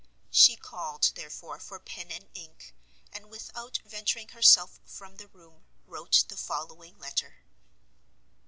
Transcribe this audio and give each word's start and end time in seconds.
She 0.31 0.55
called, 0.55 1.11
therefore, 1.13 1.59
for 1.59 1.77
pen 1.79 2.09
and 2.09 2.27
ink, 2.33 2.73
and 3.11 3.29
without 3.29 3.77
venturing 3.85 4.29
herself 4.29 4.79
from 4.83 5.17
the 5.17 5.27
room, 5.27 5.67
wrote 5.85 6.25
the 6.27 6.37
following 6.37 6.97
letter. 6.97 7.43